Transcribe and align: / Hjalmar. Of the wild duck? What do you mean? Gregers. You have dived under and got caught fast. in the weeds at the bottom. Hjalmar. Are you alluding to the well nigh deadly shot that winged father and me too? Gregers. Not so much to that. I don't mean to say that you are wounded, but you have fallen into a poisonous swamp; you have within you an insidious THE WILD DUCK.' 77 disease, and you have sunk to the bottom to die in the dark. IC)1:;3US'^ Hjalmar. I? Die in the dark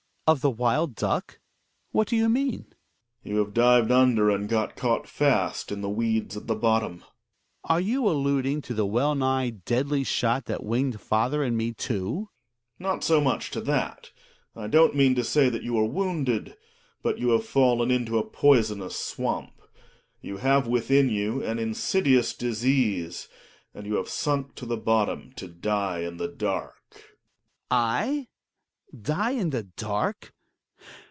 / 0.31 0.31
Hjalmar. 0.31 0.37
Of 0.37 0.41
the 0.43 0.51
wild 0.51 0.95
duck? 0.95 1.39
What 1.91 2.07
do 2.07 2.15
you 2.15 2.29
mean? 2.29 2.59
Gregers. 2.61 2.73
You 3.23 3.35
have 3.39 3.53
dived 3.53 3.91
under 3.91 4.29
and 4.29 4.47
got 4.47 4.77
caught 4.77 5.05
fast. 5.05 5.73
in 5.73 5.81
the 5.81 5.89
weeds 5.89 6.37
at 6.37 6.47
the 6.47 6.55
bottom. 6.55 6.99
Hjalmar. 7.01 7.05
Are 7.65 7.81
you 7.81 8.07
alluding 8.09 8.61
to 8.61 8.73
the 8.73 8.85
well 8.85 9.13
nigh 9.13 9.49
deadly 9.49 10.05
shot 10.05 10.45
that 10.45 10.63
winged 10.63 11.01
father 11.01 11.43
and 11.43 11.57
me 11.57 11.73
too? 11.73 12.29
Gregers. 12.77 12.79
Not 12.93 13.03
so 13.03 13.19
much 13.19 13.51
to 13.51 13.59
that. 13.59 14.11
I 14.55 14.67
don't 14.67 14.95
mean 14.95 15.15
to 15.15 15.23
say 15.25 15.49
that 15.49 15.63
you 15.63 15.77
are 15.77 15.83
wounded, 15.83 16.55
but 17.03 17.19
you 17.19 17.31
have 17.31 17.45
fallen 17.45 17.91
into 17.91 18.17
a 18.17 18.23
poisonous 18.23 18.95
swamp; 18.97 19.61
you 20.21 20.37
have 20.37 20.65
within 20.65 21.09
you 21.09 21.43
an 21.43 21.59
insidious 21.59 22.33
THE 22.33 22.45
WILD 22.45 22.51
DUCK.' 22.53 22.57
77 22.61 22.99
disease, 23.01 23.27
and 23.73 23.85
you 23.85 23.95
have 23.95 24.07
sunk 24.07 24.55
to 24.55 24.65
the 24.65 24.77
bottom 24.77 25.33
to 25.33 25.49
die 25.49 25.99
in 26.03 26.15
the 26.15 26.29
dark. 26.29 26.75
IC)1:;3US'^ 27.69 27.73
Hjalmar. 27.73 28.25
I? 28.27 28.27
Die 29.03 29.31
in 29.31 29.51
the 29.51 29.63
dark 29.63 30.33